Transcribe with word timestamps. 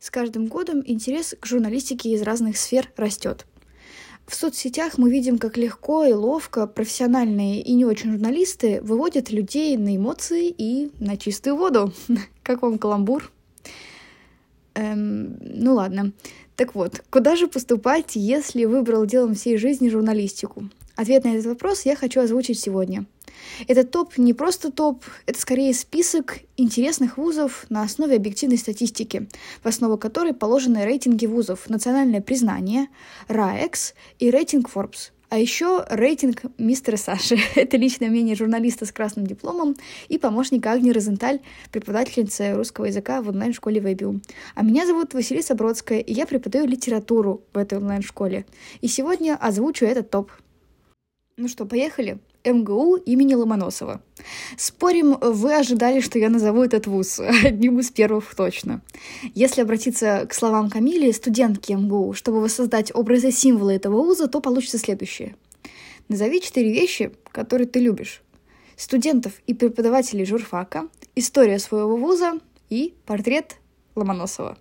С 0.00 0.10
каждым 0.10 0.46
годом 0.46 0.82
интерес 0.86 1.34
к 1.38 1.44
журналистике 1.44 2.14
из 2.14 2.22
разных 2.22 2.56
сфер 2.56 2.90
растет. 2.96 3.44
В 4.26 4.34
соцсетях 4.34 4.96
мы 4.96 5.10
видим, 5.10 5.36
как 5.36 5.58
легко 5.58 6.04
и 6.06 6.14
ловко 6.14 6.66
профессиональные 6.66 7.60
и 7.60 7.74
не 7.74 7.84
очень 7.84 8.12
журналисты 8.12 8.80
выводят 8.80 9.30
людей 9.30 9.76
на 9.76 9.94
эмоции 9.94 10.48
и 10.56 10.90
на 11.00 11.18
чистую 11.18 11.56
воду. 11.56 11.92
Как 12.42 12.62
вам 12.62 12.78
каламбур? 12.78 13.30
Эм, 14.74 15.36
ну 15.42 15.74
ладно. 15.74 16.12
Так 16.56 16.74
вот, 16.74 17.02
куда 17.10 17.36
же 17.36 17.46
поступать, 17.46 18.12
если 18.14 18.64
выбрал 18.64 19.04
делом 19.04 19.34
всей 19.34 19.58
жизни 19.58 19.90
журналистику? 19.90 20.70
Ответ 20.96 21.24
на 21.24 21.34
этот 21.34 21.44
вопрос 21.44 21.84
я 21.84 21.94
хочу 21.94 22.22
озвучить 22.22 22.58
сегодня. 22.58 23.04
Этот 23.68 23.90
топ 23.90 24.18
не 24.18 24.34
просто 24.34 24.70
топ, 24.72 25.04
это 25.26 25.38
скорее 25.38 25.74
список 25.74 26.38
интересных 26.56 27.16
вузов 27.16 27.66
на 27.68 27.82
основе 27.82 28.16
объективной 28.16 28.58
статистики, 28.58 29.28
в 29.62 29.66
основу 29.66 29.98
которой 29.98 30.34
положены 30.34 30.84
рейтинги 30.84 31.26
вузов, 31.26 31.68
национальное 31.68 32.20
признание, 32.20 32.88
РАЭКС 33.28 33.94
и 34.18 34.30
рейтинг 34.30 34.70
Forbes. 34.72 35.10
А 35.30 35.38
еще 35.38 35.86
рейтинг 35.88 36.42
мистера 36.58 36.96
Саши. 36.96 37.38
Это 37.54 37.76
личное 37.76 38.10
мнение 38.10 38.34
журналиста 38.34 38.84
с 38.84 38.90
красным 38.90 39.28
дипломом 39.28 39.76
и 40.08 40.18
помощника 40.18 40.72
Агни 40.72 40.90
Розенталь, 40.90 41.38
преподавательницы 41.70 42.54
русского 42.54 42.86
языка 42.86 43.22
в 43.22 43.28
онлайн-школе 43.28 43.80
Вебиум. 43.80 44.22
А 44.56 44.64
меня 44.64 44.86
зовут 44.86 45.14
Василиса 45.14 45.54
Бродская, 45.54 46.00
и 46.00 46.12
я 46.12 46.26
преподаю 46.26 46.66
литературу 46.66 47.44
в 47.52 47.58
этой 47.58 47.78
онлайн-школе. 47.78 48.44
И 48.80 48.88
сегодня 48.88 49.36
озвучу 49.40 49.84
этот 49.84 50.10
топ. 50.10 50.32
Ну 51.36 51.46
что, 51.46 51.64
поехали? 51.64 52.18
МГУ 52.44 52.96
имени 52.96 53.34
Ломоносова. 53.34 54.00
Спорим, 54.56 55.16
вы 55.20 55.54
ожидали, 55.54 56.00
что 56.00 56.18
я 56.18 56.28
назову 56.30 56.62
этот 56.62 56.86
вуз 56.86 57.20
одним 57.44 57.80
из 57.80 57.90
первых 57.90 58.34
точно. 58.34 58.80
Если 59.34 59.60
обратиться 59.60 60.26
к 60.28 60.34
словам 60.34 60.70
Камили, 60.70 61.10
студентки 61.12 61.72
МГУ, 61.72 62.14
чтобы 62.14 62.40
воссоздать 62.40 62.94
образы 62.94 63.30
символы 63.30 63.74
этого 63.74 64.02
вуза, 64.02 64.28
то 64.28 64.40
получится 64.40 64.78
следующее. 64.78 65.36
Назови 66.08 66.40
четыре 66.40 66.72
вещи, 66.72 67.12
которые 67.30 67.68
ты 67.68 67.80
любишь. 67.80 68.22
Студентов 68.76 69.34
и 69.46 69.54
преподавателей 69.54 70.24
журфака, 70.24 70.88
история 71.14 71.58
своего 71.58 71.96
вуза 71.96 72.40
и 72.70 72.94
портрет 73.04 73.56
Ломоносова. 73.94 74.56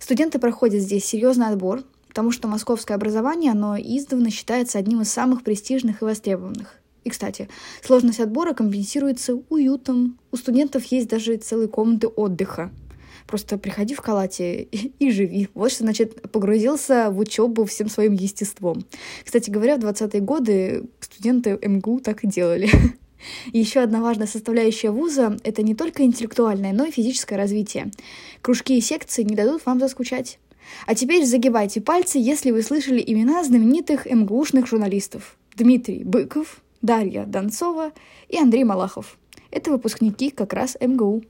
Студенты 0.00 0.38
проходят 0.38 0.80
здесь 0.80 1.04
серьезный 1.04 1.48
отбор, 1.48 1.82
потому 2.08 2.32
что 2.32 2.48
московское 2.48 2.96
образование, 2.96 3.52
оно 3.52 3.76
издавна 3.78 4.30
считается 4.30 4.78
одним 4.78 5.02
из 5.02 5.12
самых 5.12 5.44
престижных 5.44 6.02
и 6.02 6.04
востребованных. 6.04 6.77
И, 7.08 7.10
кстати, 7.10 7.48
сложность 7.82 8.20
отбора 8.20 8.52
компенсируется 8.52 9.34
уютом. 9.48 10.18
У 10.30 10.36
студентов 10.36 10.84
есть 10.92 11.08
даже 11.08 11.38
целые 11.38 11.66
комнаты 11.66 12.06
отдыха. 12.06 12.70
Просто 13.26 13.56
приходи 13.56 13.94
в 13.94 14.02
калате 14.02 14.64
и, 14.64 15.10
живи. 15.10 15.48
Вот 15.54 15.72
что 15.72 15.84
значит 15.84 16.30
погрузился 16.30 17.08
в 17.10 17.18
учебу 17.18 17.64
всем 17.64 17.88
своим 17.88 18.12
естеством. 18.12 18.84
Кстати 19.24 19.48
говоря, 19.48 19.76
в 19.76 19.80
20-е 19.80 20.20
годы 20.20 20.84
студенты 21.00 21.58
МГУ 21.62 22.00
так 22.00 22.24
и 22.24 22.26
делали. 22.26 22.68
Еще 23.54 23.80
одна 23.80 24.02
важная 24.02 24.26
составляющая 24.26 24.90
вуза— 24.90 25.38
это 25.44 25.62
не 25.62 25.74
только 25.74 26.02
интеллектуальное, 26.02 26.74
но 26.74 26.84
и 26.84 26.90
физическое 26.90 27.36
развитие. 27.36 27.90
Кружки 28.42 28.76
и 28.76 28.82
секции 28.82 29.22
не 29.22 29.34
дадут 29.34 29.64
вам 29.64 29.80
заскучать. 29.80 30.38
А 30.84 30.94
теперь 30.94 31.24
загибайте 31.24 31.80
пальцы, 31.80 32.18
если 32.18 32.50
вы 32.50 32.60
слышали 32.60 33.02
имена 33.06 33.42
знаменитых 33.44 34.04
МГУшных 34.04 34.66
журналистов. 34.66 35.38
Дмитрий 35.56 36.04
Быков, 36.04 36.60
Дарья 36.82 37.24
Донцова 37.24 37.92
и 38.28 38.38
Андрей 38.38 38.64
Малахов. 38.64 39.18
Это 39.50 39.70
выпускники 39.70 40.30
как 40.30 40.52
раз 40.52 40.76
МГУ. 40.80 41.22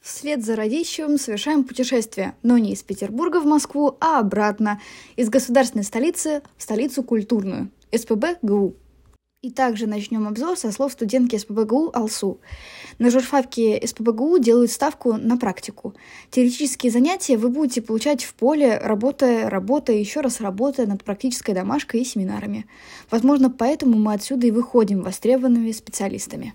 Вслед 0.00 0.44
за 0.44 0.54
Радищевым 0.54 1.18
совершаем 1.18 1.64
путешествие, 1.64 2.34
но 2.42 2.58
не 2.58 2.72
из 2.72 2.82
Петербурга 2.82 3.40
в 3.40 3.46
Москву, 3.46 3.96
а 4.00 4.20
обратно, 4.20 4.80
из 5.16 5.28
государственной 5.28 5.84
столицы 5.84 6.42
в 6.56 6.62
столицу 6.62 7.02
культурную, 7.02 7.70
СПБ 7.92 8.38
ГУ. 8.42 8.74
И 9.46 9.50
также 9.52 9.86
начнем 9.86 10.26
обзор 10.26 10.56
со 10.56 10.72
слов 10.72 10.90
студентки 10.90 11.36
СПБГУ 11.36 11.92
Алсу. 11.94 12.40
На 12.98 13.10
журфаке 13.10 13.80
СПБГУ 13.86 14.40
делают 14.40 14.72
ставку 14.72 15.12
на 15.12 15.36
практику. 15.36 15.94
Теоретические 16.32 16.90
занятия 16.90 17.36
вы 17.36 17.50
будете 17.50 17.80
получать 17.80 18.24
в 18.24 18.34
поле, 18.34 18.76
работая, 18.76 19.48
работая, 19.48 19.98
еще 19.98 20.20
раз 20.20 20.40
работая 20.40 20.88
над 20.88 21.04
практической 21.04 21.52
домашкой 21.52 22.00
и 22.00 22.04
семинарами. 22.04 22.66
Возможно, 23.08 23.48
поэтому 23.48 23.96
мы 23.96 24.14
отсюда 24.14 24.48
и 24.48 24.50
выходим 24.50 25.02
востребованными 25.02 25.70
специалистами. 25.70 26.54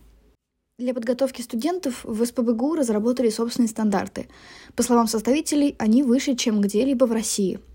Для 0.78 0.94
подготовки 0.94 1.42
студентов 1.42 2.04
в 2.04 2.26
СПБГУ 2.26 2.76
разработали 2.76 3.30
собственные 3.30 3.70
стандарты. 3.70 4.28
По 4.76 4.84
словам 4.84 5.08
составителей, 5.08 5.78
они 5.80 6.04
выше, 6.04 6.36
чем 6.36 6.60
где-либо 6.60 7.06
в 7.06 7.14
России– 7.14 7.62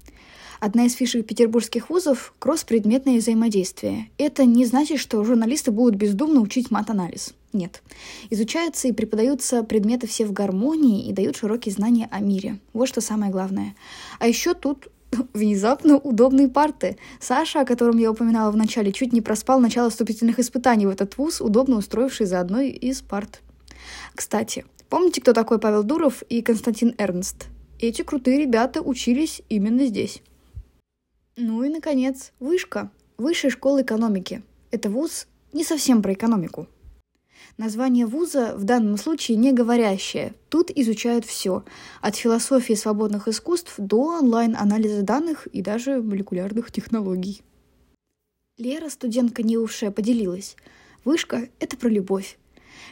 Одна 0.60 0.86
из 0.86 0.94
фишек 0.94 1.26
петербургских 1.26 1.90
вузов— 1.90 2.34
кросс-предметное 2.38 3.18
взаимодействие. 3.18 4.10
Это 4.18 4.44
не 4.44 4.64
значит, 4.64 4.98
что 4.98 5.22
журналисты 5.24 5.70
будут 5.70 5.96
бездумно 5.96 6.40
учить 6.40 6.70
мат-анализ. 6.70 7.34
Нет. 7.52 7.82
Изучаются 8.30 8.88
и 8.88 8.92
преподаются 8.92 9.62
предметы 9.62 10.06
все 10.06 10.26
в 10.26 10.32
гармонии 10.32 11.08
и 11.08 11.12
дают 11.12 11.36
широкие 11.36 11.72
знания 11.72 12.08
о 12.10 12.20
мире. 12.20 12.58
Вот 12.72 12.88
что 12.88 13.00
самое 13.00 13.30
главное. 13.30 13.74
А 14.18 14.28
еще 14.28 14.54
тут 14.54 14.88
внезапно 15.34 15.96
удобные 15.96 16.48
парты. 16.48 16.96
Саша, 17.20 17.60
о 17.60 17.64
котором 17.64 17.98
я 17.98 18.10
упоминала 18.10 18.50
в 18.50 18.56
начале, 18.56 18.92
чуть 18.92 19.12
не 19.12 19.20
проспал 19.20 19.60
начало 19.60 19.90
вступительных 19.90 20.38
испытаний 20.38 20.86
в 20.86 20.90
этот 20.90 21.16
вуз, 21.18 21.40
удобно 21.40 21.76
устроивший 21.76 22.26
за 22.26 22.40
одной 22.40 22.70
из 22.70 23.00
парт. 23.00 23.40
Кстати, 24.14 24.64
помните, 24.88 25.20
кто 25.20 25.32
такой 25.32 25.58
Павел 25.58 25.82
Дуров 25.82 26.22
и 26.28 26.42
Константин 26.42 26.94
Эрнст? 26.98 27.46
Эти 27.78 28.02
крутые 28.02 28.38
ребята 28.40 28.80
учились 28.80 29.42
именно 29.48 29.84
здесь. 29.86 30.22
Ну 31.38 31.62
и, 31.64 31.68
наконец, 31.68 32.32
вышка. 32.40 32.90
Высшая 33.18 33.50
школа 33.50 33.82
экономики. 33.82 34.42
Это 34.70 34.88
вуз 34.88 35.26
не 35.52 35.64
совсем 35.64 36.00
про 36.00 36.14
экономику. 36.14 36.66
Название 37.58 38.06
вуза 38.06 38.54
в 38.56 38.64
данном 38.64 38.96
случае 38.96 39.36
не 39.36 39.52
говорящее. 39.52 40.32
Тут 40.48 40.70
изучают 40.74 41.26
все. 41.26 41.62
От 42.00 42.16
философии 42.16 42.72
свободных 42.72 43.28
искусств 43.28 43.74
до 43.76 44.18
онлайн-анализа 44.18 45.02
данных 45.02 45.46
и 45.48 45.60
даже 45.60 46.00
молекулярных 46.00 46.72
технологий. 46.72 47.42
Лера, 48.56 48.88
студентка 48.88 49.42
НИУШЕ, 49.42 49.90
поделилась. 49.90 50.56
Вышка— 51.04 51.50
это 51.60 51.76
про 51.76 51.90
любовь. 51.90 52.38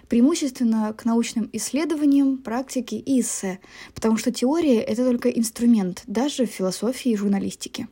Преимущественно 0.09 0.93
к 0.93 1.06
научным 1.06 1.49
исследованиям, 1.55 2.37
практике 2.37 2.99
и 2.99 3.22
эссе, 3.22 3.59
потому 3.94 4.19
что 4.19 4.31
теория— 4.32 4.81
это 4.82 5.03
только 5.03 5.31
инструмент, 5.31 6.03
даже 6.06 6.44
в 6.44 6.50
философии 6.50 7.12
и 7.12 7.16
журналистике 7.16 7.88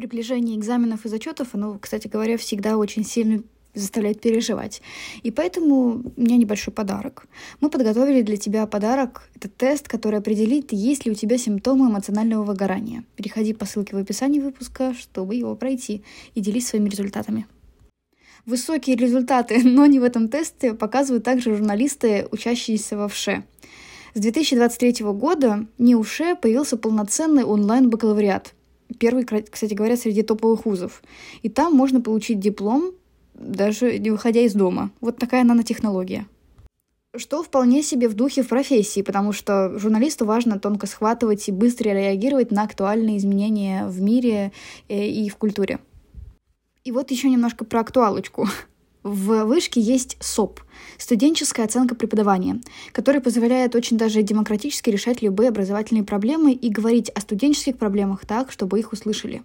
приближение 0.00 0.56
экзаменов 0.56 1.04
и 1.04 1.08
зачетов, 1.10 1.48
оно, 1.52 1.78
кстати 1.78 2.08
говоря, 2.08 2.38
всегда 2.38 2.78
очень 2.78 3.04
сильно 3.04 3.42
заставляет 3.74 4.20
переживать. 4.20 4.80
И 5.22 5.30
поэтому 5.30 6.02
у 6.16 6.20
меня 6.20 6.36
небольшой 6.38 6.72
подарок. 6.72 7.26
Мы 7.60 7.68
подготовили 7.68 8.22
для 8.22 8.36
тебя 8.36 8.66
подарок. 8.66 9.28
Это 9.36 9.48
тест, 9.48 9.88
который 9.88 10.18
определит, 10.18 10.72
есть 10.72 11.04
ли 11.04 11.12
у 11.12 11.14
тебя 11.14 11.36
симптомы 11.36 11.90
эмоционального 11.90 12.42
выгорания. 12.42 13.04
Переходи 13.14 13.52
по 13.52 13.66
ссылке 13.66 13.94
в 13.94 13.98
описании 13.98 14.40
выпуска, 14.40 14.94
чтобы 14.94 15.34
его 15.34 15.54
пройти, 15.54 16.02
и 16.34 16.40
делись 16.40 16.68
своими 16.68 16.88
результатами. 16.88 17.46
Высокие 18.46 18.96
результаты, 18.96 19.60
но 19.64 19.84
не 19.84 20.00
в 20.00 20.02
этом 20.02 20.28
тесте, 20.28 20.72
показывают 20.72 21.24
также 21.24 21.54
журналисты, 21.54 22.26
учащиеся 22.30 22.96
во 22.96 23.06
ВШЭ. 23.06 23.44
С 24.14 24.20
2023 24.20 25.04
года 25.04 25.66
не 25.78 25.94
у 25.94 26.02
ШЕ 26.02 26.36
появился 26.36 26.78
полноценный 26.78 27.44
онлайн-бакалавриат– 27.44 28.54
первый, 28.98 29.24
кстати 29.24 29.74
говоря, 29.74 29.96
среди 29.96 30.22
топовых 30.22 30.66
вузов. 30.66 31.02
И 31.42 31.48
там 31.48 31.74
можно 31.74 32.00
получить 32.00 32.40
диплом, 32.40 32.92
даже 33.34 33.98
не 33.98 34.10
выходя 34.10 34.40
из 34.40 34.54
дома. 34.54 34.90
Вот 35.00 35.16
такая 35.16 35.44
нанотехнология. 35.44 36.26
Что 37.16 37.42
вполне 37.42 37.82
себе 37.82 38.08
в 38.08 38.14
духе 38.14 38.42
в 38.42 38.48
профессии, 38.48 39.02
потому 39.02 39.32
что 39.32 39.76
журналисту 39.78 40.24
важно 40.26 40.60
тонко 40.60 40.86
схватывать 40.86 41.48
и 41.48 41.52
быстро 41.52 41.90
реагировать 41.90 42.52
на 42.52 42.62
актуальные 42.62 43.18
изменения 43.18 43.86
в 43.86 44.00
мире 44.00 44.52
э, 44.88 45.06
и 45.08 45.28
в 45.28 45.36
культуре. 45.36 45.80
И 46.84 46.92
вот 46.92 47.10
еще 47.10 47.28
немножко 47.28 47.64
про 47.64 47.80
актуалочку. 47.80 48.46
В 49.02 49.44
вышке 49.44 49.80
есть 49.80 50.18
СОП– 50.20 50.60
студенческая 50.98 51.64
оценка 51.64 51.94
преподавания, 51.94 52.60
которая 52.92 53.22
позволяет 53.22 53.74
очень 53.74 53.96
даже 53.96 54.22
демократически 54.22 54.90
решать 54.90 55.22
любые 55.22 55.48
образовательные 55.48 56.04
проблемы 56.04 56.52
и 56.52 56.68
говорить 56.68 57.08
о 57.08 57.22
студенческих 57.22 57.78
проблемах 57.78 58.26
так, 58.26 58.52
чтобы 58.52 58.78
их 58.78 58.92
услышали. 58.92 59.42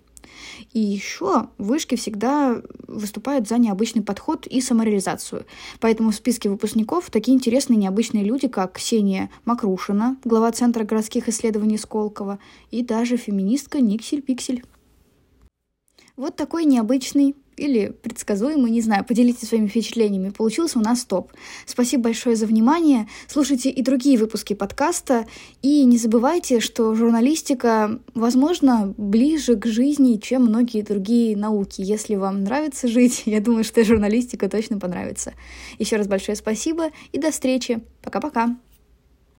И 0.73 0.79
еще 0.79 1.47
вышки 1.57 1.95
всегда 1.95 2.61
выступают 2.87 3.47
за 3.47 3.57
необычный 3.57 4.01
подход 4.01 4.45
и 4.45 4.59
самореализацию. 4.59 5.45
Поэтому 5.79 6.11
в 6.11 6.15
списке 6.15 6.49
выпускников 6.49 7.09
такие 7.09 7.35
интересные 7.35 7.77
необычные 7.77 8.25
люди, 8.25 8.49
как 8.49 8.73
Ксения 8.73 9.29
Макрушина, 9.45 10.17
глава 10.25 10.51
Центра 10.51 10.83
городских 10.83 11.29
исследований 11.29 11.77
Сколково, 11.77 12.39
и 12.71 12.83
даже 12.83 13.15
феминистка 13.15 13.79
Никсель 13.79 14.21
Пиксель. 14.21 14.63
Вот 16.17 16.35
такой 16.35 16.65
необычный 16.65 17.35
или 17.57 17.89
предсказуемый, 18.01 18.71
не 18.71 18.81
знаю, 18.81 19.05
поделитесь 19.05 19.49
своими 19.49 19.67
впечатлениями. 19.67 20.29
Получился 20.29 20.79
у 20.79 20.81
нас 20.81 21.05
топ. 21.05 21.31
Спасибо 21.65 22.03
большое 22.03 22.35
за 22.35 22.45
внимание. 22.45 23.07
Слушайте 23.27 23.69
и 23.69 23.81
другие 23.81 24.17
выпуски 24.17 24.53
подкаста. 24.53 25.25
И 25.61 25.83
не 25.85 25.97
забывайте, 25.97 26.59
что 26.59 26.93
журналистика, 26.95 27.99
возможно, 28.13 28.93
ближе 28.97 29.55
к 29.55 29.65
жизни, 29.65 30.17
чем 30.17 30.43
многие 30.45 30.81
другие 30.81 31.37
науки. 31.37 31.81
Если 31.81 32.15
вам 32.15 32.43
нравится 32.43 32.87
жить, 32.87 33.23
я 33.25 33.41
думаю, 33.41 33.63
что 33.63 33.83
журналистика 33.83 34.49
точно 34.49 34.79
понравится. 34.79 35.33
Еще 35.79 35.95
раз 35.97 36.07
большое 36.07 36.35
спасибо 36.35 36.91
и 37.11 37.19
до 37.19 37.31
встречи. 37.31 37.81
Пока-пока. 38.01 38.57